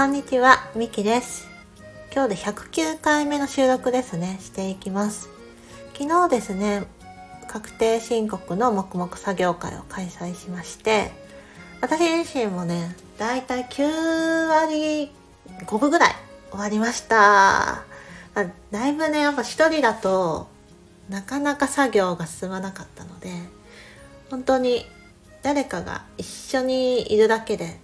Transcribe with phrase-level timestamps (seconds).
[0.00, 1.46] こんにちは、みきです。
[2.10, 5.28] 今日で109回目の収録ですね、していきます。
[5.92, 6.86] 昨日ですね、
[7.48, 11.12] 確定申告の黙々作業会を開催しまして、
[11.82, 15.12] 私自身もね、だいたい9割
[15.66, 16.14] 5分ぐらい
[16.50, 17.84] 終わりました。
[18.34, 20.48] まだいぶね、やっぱ一人だと
[21.10, 23.30] なかなか作業が進まなかったので、
[24.30, 24.86] 本当に
[25.42, 27.78] 誰かが一緒にいるだけで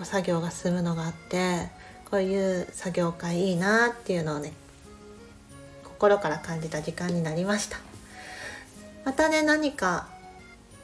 [0.00, 1.68] 結構作業が進むのがあって
[2.10, 4.54] こういう作業会いいなっていうのをね
[5.84, 7.78] 心から感じた時間になりました。
[9.04, 10.08] またね何か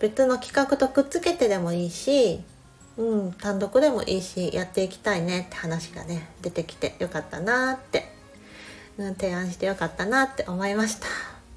[0.01, 2.41] 別の企画とくっつけてでもいいし
[2.99, 8.13] うん単独でもいいしやっていきたいねって話がね出てきてよかったなって、
[8.99, 11.07] うん、提案してよかったなって思いました。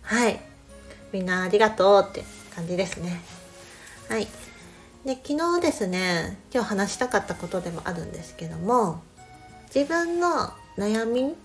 [0.03, 0.39] はい。
[1.12, 2.23] みんなありがとうって
[2.55, 3.20] 感じですね。
[4.08, 4.28] はい。
[5.05, 9.02] で昨日ですね今日話したかったことでもあるんですけども
[9.73, 11.36] 自分の悩み、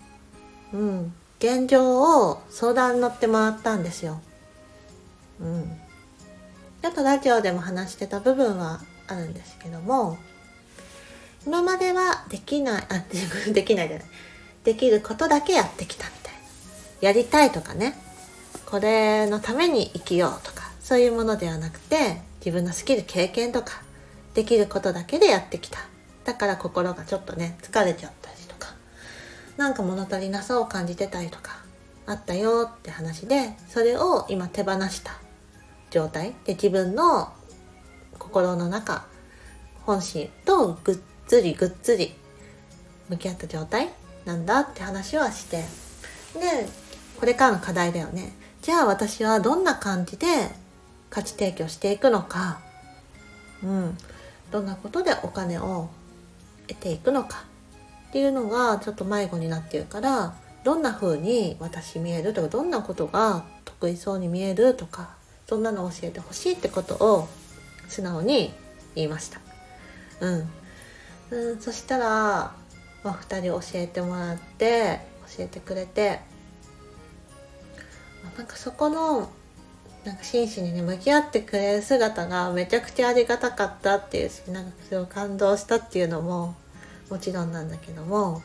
[0.73, 4.21] うん、現状を相談に乗ってもらったんですよ。
[5.41, 5.79] うん、
[6.81, 10.17] ちょっとラジオでも話してた部分はあるんですけども
[11.45, 13.05] 今まではできないあ
[13.45, 14.07] で できないじゃない。
[14.65, 16.41] できることだけやってきたみたいな。
[17.03, 17.97] やりたいとかね
[18.67, 23.83] これのために生きようとかそういうものではなくて自分のスキル経験とか
[24.35, 25.79] できることだけでやってきた。
[26.25, 28.75] だから心がちょっとね疲れちゃったりとか。
[29.57, 31.59] なんか物足りなさを感じてたりとか
[32.07, 35.13] あったよって話でそれを今手放した
[35.91, 37.33] 状態で自分の
[38.19, 39.07] 心の中
[39.83, 42.15] 本心とぐっつりぐっつり
[43.09, 43.91] 向き合った状態
[44.25, 45.59] なんだって話はして。
[46.35, 46.67] で
[47.21, 48.33] これからの課題だよね。
[48.61, 50.27] じゃあ私はどんな感じで
[51.15, 52.59] 価値提供していくのか。
[53.63, 53.97] うん。
[54.51, 55.89] どんなことでお金を
[56.67, 57.45] 得ていくのか。
[58.09, 65.17] っていうのがちょっと迷子になってるからどんな風に私見えるとかどんなことが得意そうに見えるとか
[65.49, 67.29] そんなの教えてほしいってことを
[67.89, 68.53] 素直に
[68.95, 69.41] 言いました。
[70.21, 70.51] うん、
[71.31, 72.55] うん、そしたら、ま
[73.07, 75.01] あ、2人教えてもらって
[75.37, 76.21] 教えてくれて
[78.37, 79.29] なんかそこの
[80.05, 86.55] なんか真摯にね向き合ってくれる姿がめちゃくちゃありがたかったっていうなんかすごい感動したっていうのも
[87.09, 88.43] もちろんなんだけども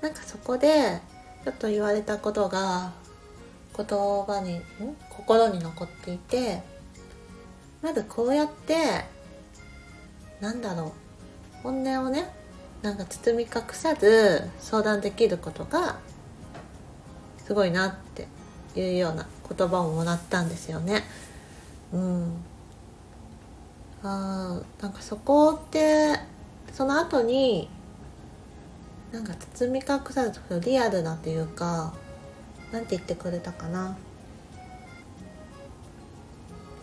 [0.00, 1.00] なんかそこで
[1.44, 2.92] ちょっと言われたことが
[3.76, 4.60] 言葉に
[5.10, 6.62] 心に残っていて
[7.82, 9.04] まずこうやって
[10.40, 10.94] なんだろ
[11.60, 12.30] う本音をね
[12.80, 15.98] なんか包み隠さず相談できることが
[17.44, 18.26] すごいなって
[18.80, 21.02] いうような言葉をもらったんですよね。
[21.92, 22.44] うん、
[24.02, 26.16] あなんかそこって
[26.72, 27.68] その後に
[29.12, 31.92] なんか包み隠さずリアルなというか
[32.70, 33.96] なんて言ってくれたかな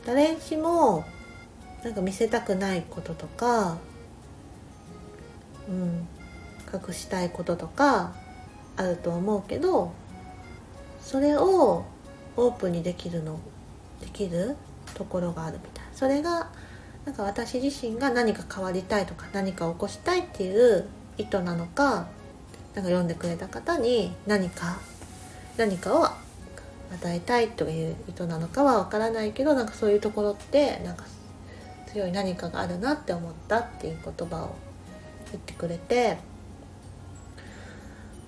[0.05, 1.05] 誰しも
[1.83, 3.77] なんか見せたくないこととか、
[5.69, 6.07] うん、
[6.73, 8.13] 隠したいこととか
[8.75, 9.93] あると思うけど
[11.01, 11.85] それを
[12.37, 13.39] オープンにできるの
[14.01, 14.55] できる
[14.93, 15.85] ところがあるみたい。
[15.93, 16.49] それが
[17.05, 20.87] なんか私自身が何か変わりたいとか何か起こしたいっていう
[21.17, 22.07] 意図なのか
[22.75, 24.77] なんか読んでくれた方に何か
[25.57, 31.05] 何かを与えたいという意図なのかはわからないけどなんかそういうところってなんか
[31.93, 34.55] 強い何かがあるなって思ったっていう言葉を
[35.31, 36.17] 言ってくれて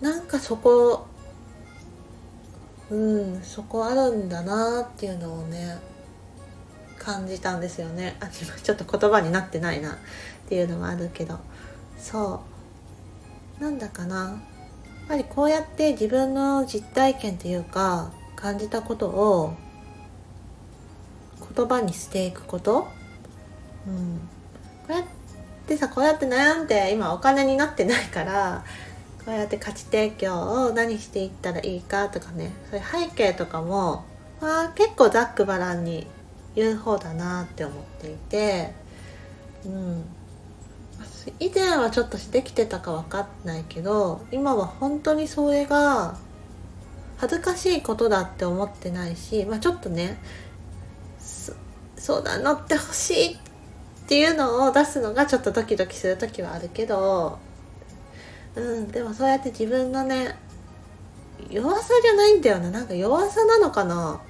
[0.02, 1.06] なんかそこ
[2.89, 5.77] うんそこあるんだなっていうのをね
[6.97, 8.17] 感じたんですよね。
[8.19, 9.95] あ自分ちょっと言葉になってないなっ
[10.47, 11.39] ていうのもあるけど。
[11.97, 12.41] そ
[13.59, 13.63] う。
[13.63, 14.17] なんだかな。
[14.17, 14.35] や
[15.05, 19.53] っぱりこうやって自分の実体験というか感じたことを
[21.56, 22.88] 言葉にしていくこと、
[23.88, 24.19] うん、
[24.88, 25.03] こうやっ
[25.68, 28.63] てさこうやって悩んで今お金になってないから
[29.30, 32.52] こうやって価値提供を何していったらいいかとかね。
[32.72, 34.04] そういう背景とかも、
[34.42, 36.08] まあ、結構ざっくばらんに
[36.56, 38.74] 言う方だなって思っていて、
[39.68, 40.04] うん、
[41.40, 46.18] 以前はちょっとできてたか分かんないけど今は本当にそれが
[47.18, 50.18] 恥ずかしいことだって思ってないし、まあ、ちょっとね
[51.98, 53.38] 相談乗ってほしいっ
[54.08, 57.38] ていうのを出すのがちょっとドキドキする時はあるけど
[58.56, 60.36] うん、でもそうやって自分のね
[61.50, 64.22] 弱さじゃないんだよななんか弱さなのかな。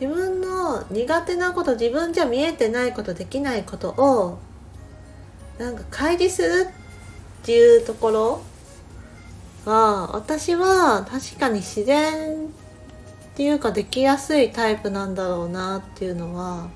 [0.00, 4.38] 自分の苦手なこと自分じゃ見えてないことできないことを
[5.56, 6.84] なんか開示するっ
[7.44, 8.42] っていうところ
[9.66, 12.48] が私は確かに自然っ
[13.36, 16.70] ていうかできやすいタイプなんだろうなっていうのは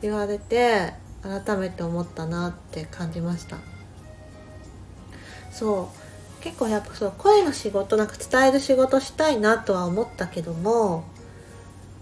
[0.00, 0.92] 言われて
[1.24, 3.56] 改めて思ったなって感じました。
[5.54, 6.04] そう。
[6.44, 11.04] 結構やっぱそう声の仕事なんか伝える仕事したいなとは思ったけども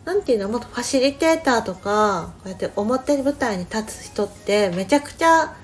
[0.05, 5.55] 何ていうのもっとファシリテーターとかこうやって表舞台に立つ人ってめちゃくちゃ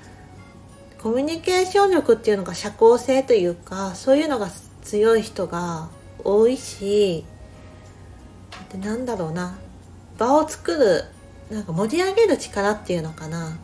[1.03, 4.47] コミュニケーション力っていうのが社交性というかそういうのが
[4.81, 5.89] 強い人が
[6.23, 7.25] 多いし
[8.71, 9.57] でなんだろうな
[10.17, 13.57] 場を作るなんか盛り上げる力っていうのかな。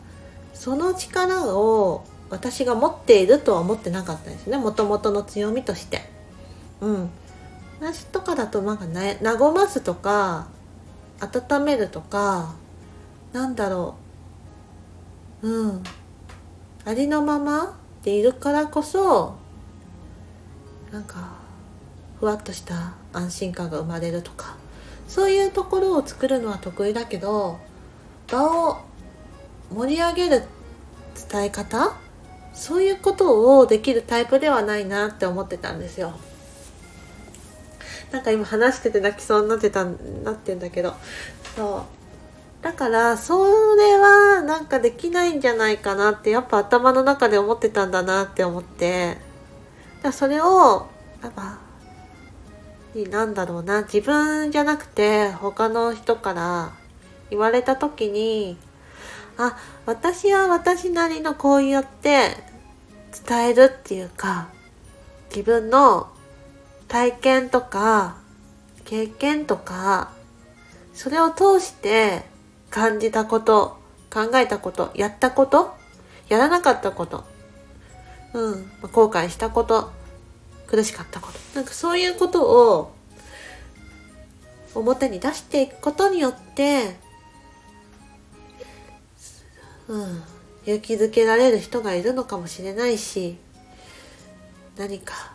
[0.52, 4.58] その力を私が持っているとは思ってなかったですね。
[4.58, 6.02] もともとの強みとして。
[6.80, 7.10] うん。
[7.80, 10.48] 私とかだとなんかね和ますとか
[11.20, 12.54] 温めるとか
[13.32, 13.96] なんだろ
[15.42, 15.48] う。
[15.48, 15.82] うん。
[16.84, 19.36] ありのままでいるからこそ
[20.92, 21.36] なんか
[22.18, 24.56] ふわっとした安心感が生まれるとか。
[25.08, 27.58] そういうところを作るのは得意だけど
[28.26, 28.78] 場を
[29.72, 30.42] 盛り上げる
[31.30, 31.96] 伝え方
[32.56, 36.14] そういうことをできるタイプではないなって思ってたんですよ。
[38.10, 40.94] なんか今話してて泣きそうになってたなってんだけど。
[41.54, 41.84] そ
[42.62, 42.64] う。
[42.64, 43.44] だからそ
[43.76, 49.18] れはなんかできないんじゃないかなってやっぱ頭の中で思ってたんだなって思って。
[50.02, 50.86] だそれを
[51.22, 51.58] やっぱ
[53.10, 53.82] なんだろうな。
[53.82, 56.72] 自分じゃなくて他の人から
[57.28, 58.56] 言われた時に
[59.38, 62.30] あ私は私なりのこうやって
[63.26, 64.48] 伝えるっていうか
[65.30, 66.08] 自分の
[66.88, 68.16] 体験とか
[68.84, 70.10] 経験とか
[70.94, 72.22] それを通して
[72.70, 73.78] 感じたこと、
[74.12, 75.74] 考えたこと、やったこと、
[76.28, 77.24] やらなかったこと、
[78.32, 79.92] うん、後悔したこと、
[80.66, 82.44] 苦しかったこと、なんかそういうこと
[82.78, 82.92] を
[84.74, 86.96] 表に出していくことによって、
[89.88, 90.22] うん、
[90.64, 93.38] 勇気づけられる人がいるのかもしれないし、
[94.76, 95.32] 何か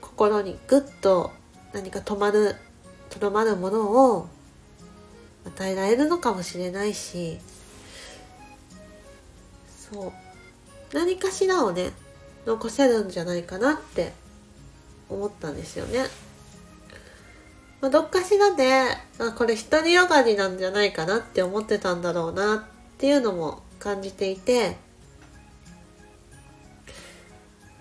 [0.00, 1.30] 心にグッと
[1.72, 2.56] 何か止まる、
[3.10, 4.28] とどまるものを
[5.46, 7.38] 与えられるのかもしれないし
[9.92, 10.12] そう
[10.92, 11.92] 何かしらをね
[12.46, 14.12] 残せるんじゃないかなって
[15.08, 16.04] 思ったんですよね。
[17.80, 18.72] まあ、どっかしらで
[19.18, 24.76] あこれ独りよがりなんじゃないかなって思ってたんだろうなっていうのも感じていて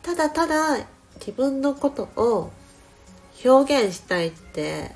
[0.02, 0.86] ただただ
[1.16, 2.52] 自分のことを
[3.46, 4.92] 表現したいって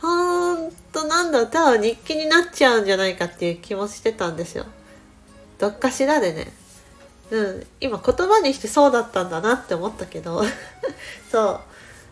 [0.00, 4.64] ほんとなんだただ日記になっちゃうんじゃないかっていう気もしてたんですよ。
[5.58, 6.52] どっかしらでね。
[7.30, 10.42] うん今言葉にしてそうだったんだなって思ったけど。
[11.30, 11.60] そ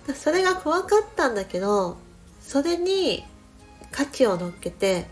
[0.09, 0.13] う。
[0.15, 1.97] それが怖かったんだけど
[2.43, 3.25] それに
[3.91, 5.07] 価値を乗っけて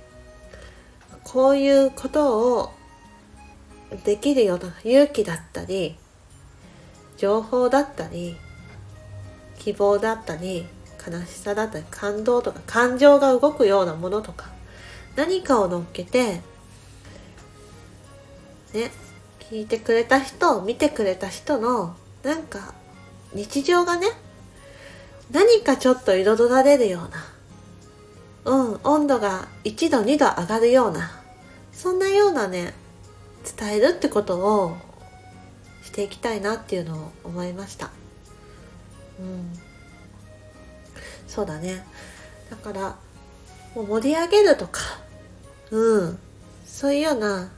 [1.25, 2.73] こういうことを
[4.05, 5.97] できるような勇気だったり
[7.17, 8.37] 情報だったり
[9.59, 10.67] 希望だったり
[11.07, 14.51] 悲しさだったり感動とか感情が動くようなものとか
[15.17, 16.41] 何かを乗っけて
[18.73, 18.91] ね
[19.41, 22.75] 聞いてくれた人見てくれた人のなんか
[23.35, 24.07] 日常がね
[25.31, 27.33] 何かちょっと彩られるような
[28.45, 31.22] うん温度が1度2度上がるような
[31.73, 32.75] そんなようなね
[33.59, 34.77] 伝えるってことを
[35.83, 37.91] していきたいなっていうのを思いました。
[39.19, 39.53] うん。
[41.27, 41.85] そうだね。
[42.51, 42.97] だから
[43.75, 44.81] もう盛り上げるとか
[45.71, 46.19] うん。
[46.67, 47.51] そういうような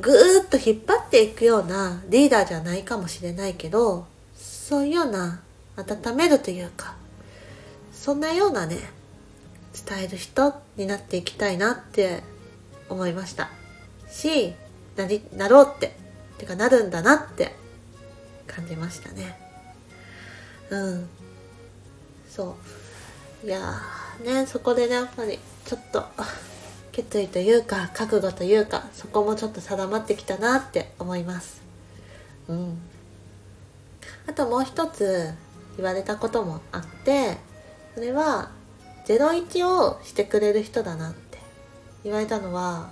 [0.00, 5.40] ぐーっと引っ張っていくようなリーダーじゃないかもしれないけどそういうような
[5.76, 6.94] 温めるというか
[7.92, 8.78] そんなようなね
[9.86, 12.22] 伝える人になっていきたいなって
[12.92, 13.50] 思いました。
[14.08, 14.54] し
[14.96, 15.96] なりなろうって。
[16.38, 17.62] てかなるんだなって。
[18.46, 19.38] 感じましたね。
[20.70, 21.08] うん。
[22.28, 22.56] そ
[23.44, 23.46] う。
[23.46, 23.60] いや
[24.24, 26.04] ねそこでねやっぱりちょっと
[26.92, 31.62] 決意というか覚悟というかそこもちょっと定まってきたなって思います。
[32.48, 32.78] うん。
[34.28, 35.32] あともう一つ
[35.76, 37.38] 言われたこともあって
[37.94, 38.50] それは
[39.06, 41.10] 01をしてくれる人だな。
[41.10, 41.14] っ
[42.04, 42.90] 言われたのは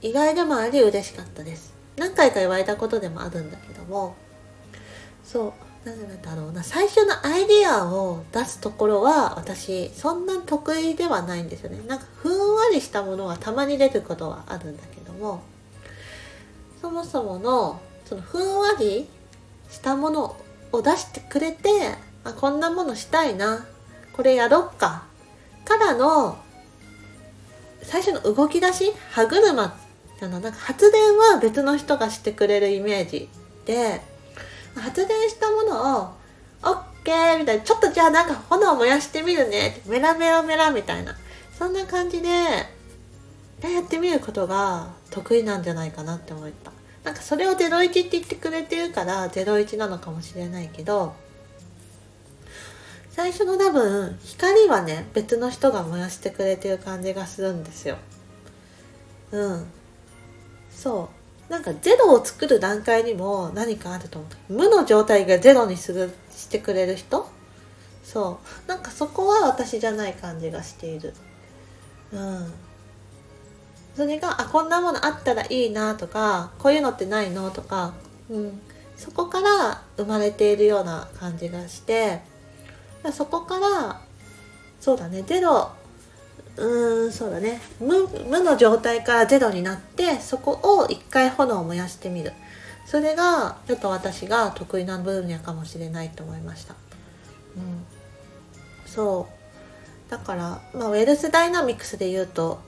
[0.00, 1.74] 意外でもあり嬉しかったです。
[1.96, 4.14] 何回か言われたことでもあるんだけども
[5.24, 5.52] そ
[5.84, 6.62] うなぜなんだろうな。
[6.62, 11.80] 最初のアイディアを出すところは私そんな得意ではないんですよね。
[11.86, 15.42] なんかふんわりしたものはたまに出ることはあるんだけども
[16.80, 19.08] そもそものそのふんわり
[19.70, 20.36] したもの
[20.72, 21.68] を出してくれて
[22.24, 23.66] あこんなものしたいな。
[24.12, 25.04] これやろっか。
[25.64, 26.38] からの
[27.88, 29.72] 最初の動き出し歯車っ
[30.18, 33.30] ていうのなんか発電は別の人がしてくれるイメージ
[33.64, 34.02] で
[34.74, 36.10] 発電したものを
[36.62, 41.16] OK みたいなちょっとじゃあなんか炎燃やしてみるねメラメラメラみたいな
[41.58, 46.70] そんな感じでやってみることが得意なんじゃないかなって思った。
[47.04, 51.14] なんかそれを01って言ってくれてるから01なのかもしれないけど
[53.18, 57.96] 最初の多分光はね別の人が燃やしてくれてる感じがするんですよ。
[59.32, 59.66] うん。
[60.70, 61.10] そ
[61.48, 61.52] う。
[61.52, 64.52] なんかゼロを作る段階にも何かあると思う。
[64.52, 67.28] 無の状態がゼロにするしてくれる人？
[68.04, 68.68] そう。
[68.68, 71.12] なんかそこは私じゃない感じがしている。
[72.12, 72.52] うん。
[73.96, 77.94] それがあこんなものあったらいいなとかこういうのってないのとか、
[78.30, 78.60] うん、
[78.96, 82.37] そこから生まれているような感じがして。
[83.12, 84.00] そこから
[84.80, 85.70] そうだねゼロ
[86.56, 87.60] うーんそうだね。
[87.80, 92.32] 無無の状態からゼロになってそこを一回炎を燃やしてみる。
[92.84, 96.74] それがちょっと私が得意な分野かもしれないと思いました、
[97.54, 97.84] うん、
[98.86, 99.28] そ
[100.08, 100.10] う。
[100.10, 102.60] だから、まあ、ウェルスダイナミクスで言うと、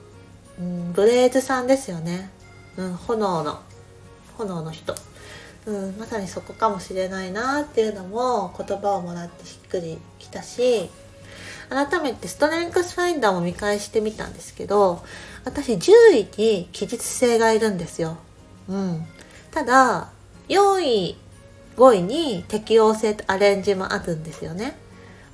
[0.59, 2.29] うん、ブレーズさんですよね、
[2.77, 3.61] うん、炎の
[4.37, 4.93] 炎の人。
[5.65, 10.89] うん、まさにそこかもしれないなっていうのも言葉をもらってしっくりきたし
[11.69, 15.03] 改めてストレングスファインダーも見返してみたんですけど
[15.45, 18.17] 私10位に記述性がいるんですよ。
[18.67, 19.05] うん、
[19.51, 20.09] ただ
[20.49, 21.17] 4位
[21.77, 24.75] 5位に適応性とアレンジもあるんですよね。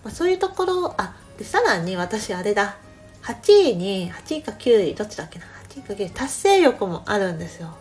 [0.04, 2.78] まあ、そういうところあでさらに私あれだ
[3.24, 7.76] 8位に8位か9位どっちだっけな8位か9位達成欲もあるんですよ。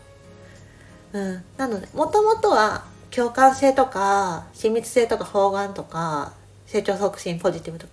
[1.17, 6.35] うん、なのでもともとは共感性とか親密性とか方眼とか
[6.67, 7.93] 成長促進ポジティブとか。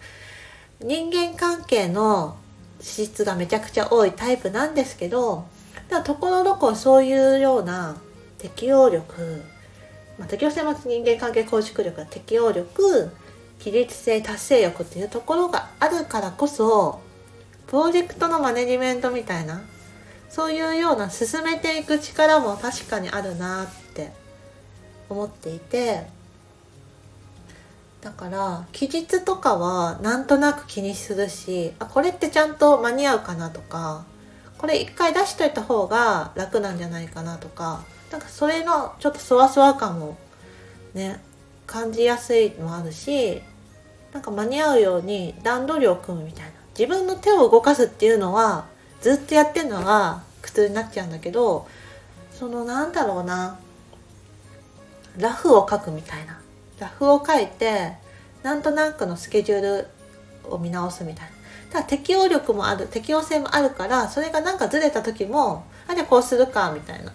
[0.81, 2.35] 人間関係の
[2.81, 5.45] 資質がめちゃくちゃ多いタイプなんですけど
[6.03, 7.95] ところどころそういうような
[8.37, 9.43] 適応力、
[10.19, 13.11] まあ、適応性も人間関係構築力適応力
[13.59, 16.99] 起立性達成欲っていうところがあるからこそ
[17.67, 19.61] プロジェクトのマネジメントみたいな
[20.33, 24.11] そういうような進めていく力も確かにあるなって
[25.07, 26.07] 思っていて
[28.01, 34.05] だから期日とかはなんとなく気にするしあこれってちゃんと間に合うかなとか
[34.57, 40.17] これ一回出しといた方が楽なんじゃないかなとかなんかそれのちょっとそわそわ感も
[40.95, 41.21] ね
[41.67, 43.39] 感じやすいのもあるし
[44.11, 46.51] なんか間に合うように段取りを組むみたいな。
[46.77, 48.65] 自分の手を動かすっていうのは
[49.03, 51.67] ずっとやってるのが苦痛になっちゃうんだけど
[52.31, 53.59] そのなんだろうな
[55.17, 56.39] ラフを書くみたいな。
[56.79, 57.93] ラフを書いて
[58.41, 59.87] なんとなくのスケジュール
[60.49, 61.31] を見直すみたいな。
[61.71, 67.11] ただ適応力もある適応性もあるからそれがなんかずれた時もあじゃあこうするかみたいな。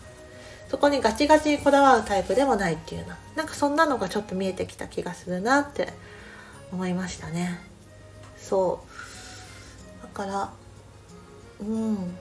[0.69, 3.17] そこにガチガチにこだわるタイプでもないっていうな。
[3.35, 5.93] なんかそんなのがちょっと見えてきた気がするなって
[6.71, 7.59] 思いましたね。
[8.37, 8.85] そ
[10.01, 10.03] う。
[10.03, 10.53] だから
[11.61, 12.19] うん。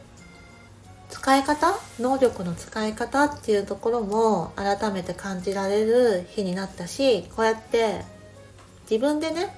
[1.09, 8.01] 使い方能力の使い方っていうところも改めて感じられる日になったしこうやって
[8.91, 9.55] 自分でね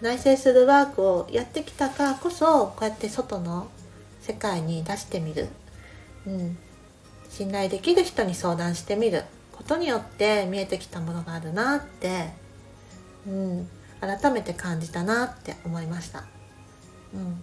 [0.00, 3.68] 内省するワークをやってきたからこそこうやって外の
[4.22, 5.48] 世界に出してみる、
[6.26, 6.56] うん、
[7.28, 9.24] 信頼できる人に相談してみる。
[9.62, 12.30] ことによって見えてきたものがあるなって、
[13.26, 13.68] うん、
[14.00, 16.24] 改めて感じたなって思いました。
[17.14, 17.42] うん。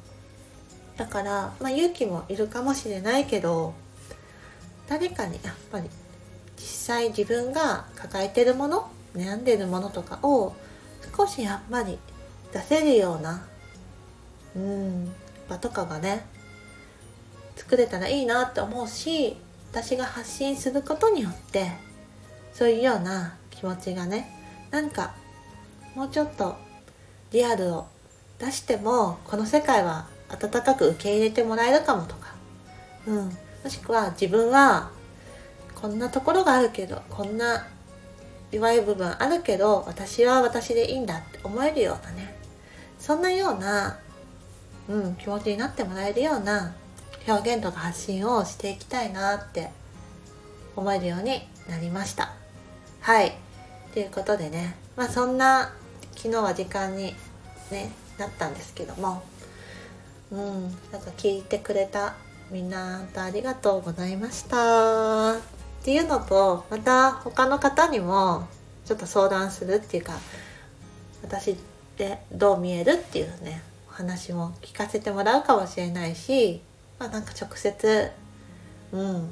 [0.99, 3.73] だから、まあ、勇気もいるかもしれないけど
[4.89, 5.89] 誰かにやっぱり
[6.57, 10.53] 実際自分が抱えてるもの悩んでるものとかを
[11.15, 11.97] 少しやっぱり
[12.51, 13.47] 出せるような
[14.57, 15.13] うん
[15.47, 16.25] 場とかがね
[17.55, 19.37] 作れたらいいなって思うし
[19.71, 21.71] 私が発信することによって
[22.51, 24.29] そういうような気持ちがね
[24.69, 25.15] なんか
[25.95, 26.57] もうちょっと
[27.31, 27.87] リアルを
[28.37, 32.35] 出してもこの世界は温かく受け入れてもらえるかもとか、
[33.07, 34.91] うん、もしくは自分は
[35.75, 37.67] こんなところがあるけどこんな
[38.51, 42.35] 弱い部分あるけど私は私でいいんだって思えるようなね。
[42.99, 43.97] そんなような、
[44.89, 46.73] うん、気持ちになってもらえるような
[47.27, 49.69] 表現とか発信をしていきたいなって
[50.75, 52.33] 思えるようになりました。
[53.01, 53.37] はい。
[53.93, 54.75] ということでね。
[54.95, 55.73] まあそんな
[56.15, 57.15] 昨日は時間に
[57.71, 59.23] ねなったんですけども。
[60.31, 60.71] うん、なん
[61.01, 62.15] か聞いてくれた
[62.51, 65.33] みんなありがとうございました。
[65.33, 65.37] っ
[65.83, 68.47] ていうのとまた他の方にも
[68.85, 70.13] ちょっと相談するっていうか
[71.23, 71.55] 私っ
[71.95, 76.61] てどう見えるっていうねお話も聞かせてもらうかもしれないし
[76.99, 78.11] まあなんか直接
[78.91, 79.29] うん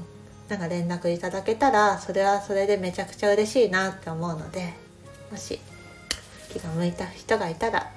[0.47, 4.73] なんか連絡いただけたらそれはそれでめちゃくちゃ嬉しいなって思うので
[5.29, 5.59] もし
[6.53, 7.91] 気が向いた人がいたら、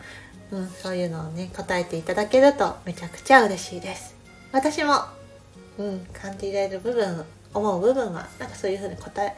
[0.52, 4.14] うん、そういうのをね答えていただけるとめちゃくちゃ嬉しいです。
[4.52, 5.04] 私も、
[5.78, 9.36] うん、感じられる部分思う部分はなんかそういうふうに答え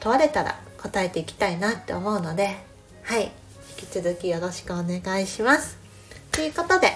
[0.00, 2.56] 問われたら答えていきたいなって思うので
[3.02, 3.30] はい
[3.80, 5.78] 引き続きよろしくお願いします。
[6.30, 6.88] ということで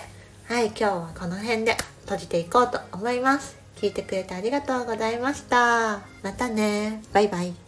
[0.49, 3.57] はい今日はこの辺で閉じていこうと思います。
[3.77, 6.01] 聞いてくれてありがとうございました。
[6.23, 7.03] またね。
[7.13, 7.66] バイバイ。